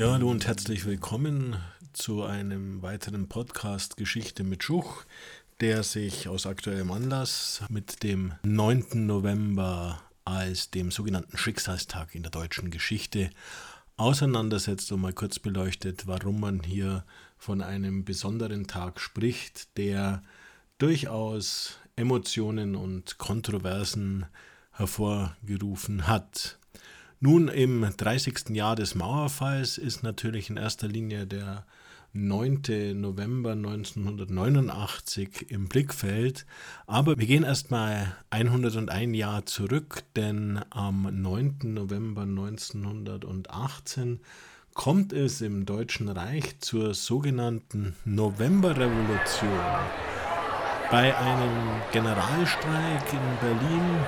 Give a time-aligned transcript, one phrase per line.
[0.00, 1.56] Ja, hallo und herzlich willkommen
[1.92, 5.04] zu einem weiteren Podcast Geschichte mit Schuch,
[5.60, 9.04] der sich aus aktuellem Anlass mit dem 9.
[9.04, 13.28] November als dem sogenannten Schicksalstag in der deutschen Geschichte
[13.98, 17.04] auseinandersetzt und mal kurz beleuchtet, warum man hier
[17.36, 20.22] von einem besonderen Tag spricht, der
[20.78, 24.24] durchaus Emotionen und Kontroversen
[24.72, 26.58] hervorgerufen hat.
[27.22, 28.48] Nun im 30.
[28.56, 31.66] Jahr des Mauerfalls ist natürlich in erster Linie der
[32.14, 32.94] 9.
[32.98, 36.46] November 1989 im Blickfeld.
[36.86, 41.58] Aber wir gehen erstmal 101 Jahr zurück, denn am 9.
[41.64, 44.20] November 1918
[44.72, 49.50] kommt es im Deutschen Reich zur sogenannten Novemberrevolution.
[50.90, 54.06] Bei einem Generalstreik in Berlin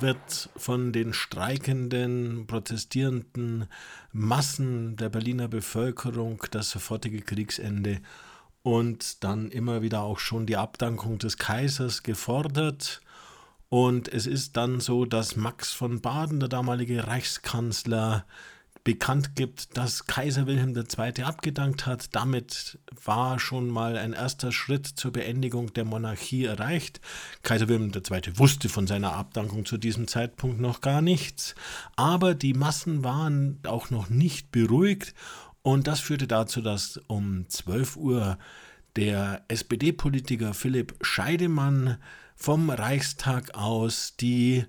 [0.00, 3.68] wird von den streikenden, protestierenden
[4.12, 8.00] Massen der Berliner Bevölkerung das sofortige Kriegsende
[8.62, 13.02] und dann immer wieder auch schon die Abdankung des Kaisers gefordert.
[13.68, 18.24] Und es ist dann so, dass Max von Baden, der damalige Reichskanzler,
[18.84, 21.24] bekannt gibt, dass Kaiser Wilhelm II.
[21.24, 22.14] abgedankt hat.
[22.14, 27.00] Damit war schon mal ein erster Schritt zur Beendigung der Monarchie erreicht.
[27.42, 28.38] Kaiser Wilhelm II.
[28.38, 31.54] wusste von seiner Abdankung zu diesem Zeitpunkt noch gar nichts,
[31.96, 35.14] aber die Massen waren auch noch nicht beruhigt
[35.62, 38.38] und das führte dazu, dass um 12 Uhr
[38.96, 41.96] der SPD-Politiker Philipp Scheidemann
[42.36, 44.66] vom Reichstag aus die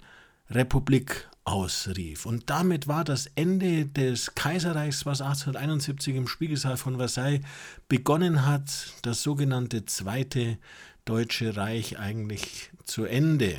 [0.50, 2.26] Republik ausrief.
[2.26, 7.42] Und damit war das Ende des Kaiserreichs, was 1871 im Spiegelsaal von Versailles
[7.88, 8.68] begonnen hat,
[9.04, 10.58] das sogenannte Zweite
[11.06, 13.54] Deutsche Reich eigentlich zu Ende.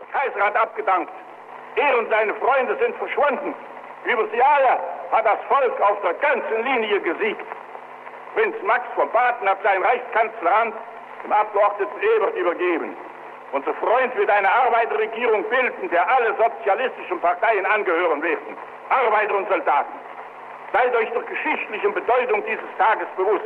[0.00, 1.12] Der Kaiser hat abgedankt.
[1.76, 3.54] Er und seine Freunde sind verschwunden.
[4.08, 4.80] Über sie alle
[5.12, 7.44] hat das Volk auf der ganzen Linie gesiegt.
[8.34, 10.74] Prinz Max von Baden hat sein Reichskanzleramt
[11.24, 12.96] dem Abgeordneten Ebert übergeben.
[13.52, 18.56] Unser Freund wird eine Arbeiterregierung bilden, der alle sozialistischen Parteien angehören werden.
[18.88, 19.92] Arbeiter und Soldaten.
[20.72, 23.44] Seid euch der geschichtlichen Bedeutung dieses Tages bewusst.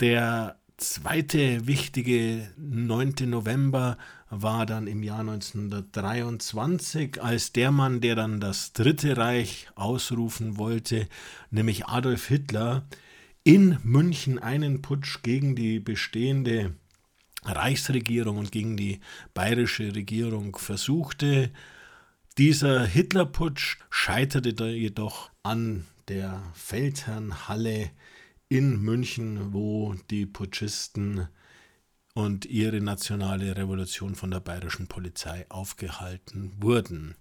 [0.00, 3.14] Der zweite wichtige 9.
[3.26, 3.98] November
[4.30, 11.08] war dann im Jahr 1923, als der Mann, der dann das Dritte Reich ausrufen wollte,
[11.50, 12.82] nämlich Adolf Hitler,
[13.44, 16.74] in München einen Putsch gegen die bestehende
[17.48, 19.00] Reichsregierung und gegen die
[19.34, 21.50] bayerische Regierung versuchte.
[22.36, 27.90] Dieser Hitlerputsch scheiterte jedoch an der Feldherrnhalle
[28.48, 31.28] in München, wo die Putschisten
[32.14, 37.14] und ihre nationale Revolution von der bayerischen Polizei aufgehalten wurden.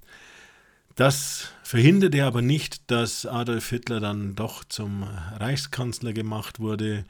[0.95, 7.05] Das verhinderte aber nicht, dass Adolf Hitler dann doch zum Reichskanzler gemacht wurde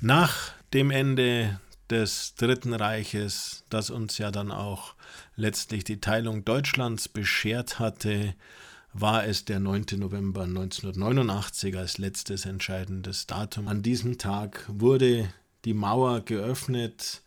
[0.02, 1.60] Nach dem Ende
[1.90, 4.94] des Dritten Reiches, das uns ja dann auch
[5.36, 8.36] letztlich die Teilung Deutschlands beschert hatte,
[8.94, 9.86] war es der 9.
[9.98, 13.68] November 1989 als letztes entscheidendes Datum.
[13.68, 15.32] An diesem Tag wurde
[15.66, 17.22] die Mauer geöffnet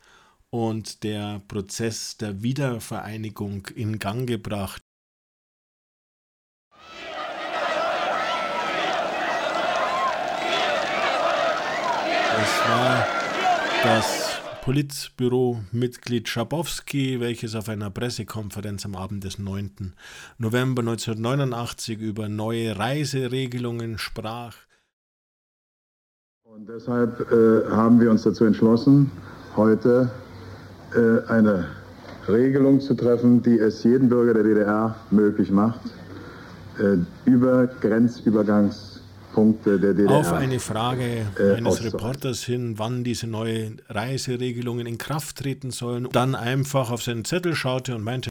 [0.50, 4.82] und der Prozess der Wiedervereinigung in Gang gebracht.
[12.34, 13.06] Es war
[13.84, 19.92] das Politbüro-Mitglied Schabowski, welches auf einer Pressekonferenz am Abend des 9.
[20.38, 24.54] November 1989 über neue Reiseregelungen sprach.
[26.44, 29.10] Und deshalb äh, haben wir uns dazu entschlossen,
[29.56, 30.12] heute
[30.94, 31.66] äh, eine
[32.28, 35.80] Regelung zu treffen, die es jedem Bürger der DDR möglich macht,
[36.78, 38.91] äh, über Grenzübergangs
[39.32, 40.10] Punkte der DDR.
[40.18, 46.08] Auf eine Frage äh, eines Reporters hin, wann diese neuen Reiseregelungen in Kraft treten sollen,
[46.12, 48.28] dann einfach auf seinen Zettel schaute und meinte,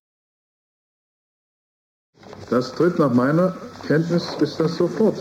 [2.49, 3.55] das tritt nach meiner
[3.87, 5.17] Kenntnis ist das sofort.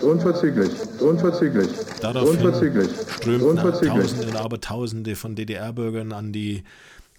[0.00, 0.70] Unverzüglich.
[1.00, 1.68] Unverzüglich.
[2.00, 2.90] Daraufhin Unverzüglich.
[3.10, 4.02] strömten Unverzüglich.
[4.02, 6.62] Tausende und Abertausende von DDR-Bürgern an die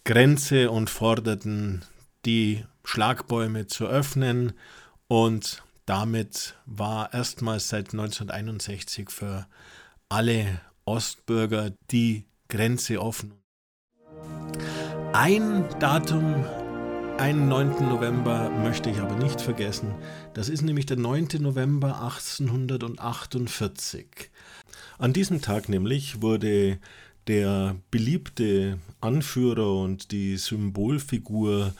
[0.05, 1.83] Grenze und forderten,
[2.25, 4.53] die Schlagbäume zu öffnen.
[5.07, 9.47] Und damit war erstmals seit 1961 für
[10.09, 13.33] alle Ostbürger die Grenze offen.
[15.13, 16.43] Ein Datum,
[17.17, 17.87] einen 9.
[17.87, 19.95] November möchte ich aber nicht vergessen.
[20.33, 21.29] Das ist nämlich der 9.
[21.39, 24.31] November 1848.
[24.97, 26.79] An diesem Tag nämlich wurde
[27.27, 31.73] der beliebte Anführer und die Symbolfigur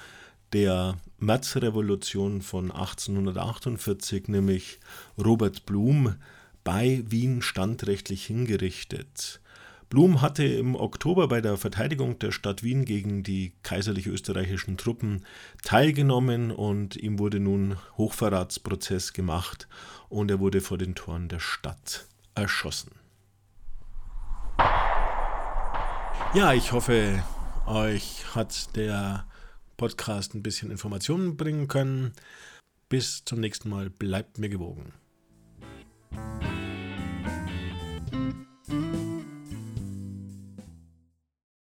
[0.56, 4.80] der Märzrevolution von 1848, nämlich
[5.18, 6.16] Robert Blum,
[6.64, 9.42] bei Wien standrechtlich hingerichtet.
[9.90, 15.26] Blum hatte im Oktober bei der Verteidigung der Stadt Wien gegen die kaiserlich-österreichischen Truppen
[15.62, 19.68] teilgenommen und ihm wurde nun Hochverratsprozess gemacht
[20.08, 22.92] und er wurde vor den Toren der Stadt erschossen.
[26.34, 27.22] Ja, ich hoffe,
[27.66, 29.26] euch hat der
[29.78, 32.14] Podcast ein bisschen Informationen bringen können.
[32.90, 33.90] Bis zum nächsten Mal.
[33.90, 34.94] Bleibt mir gewogen.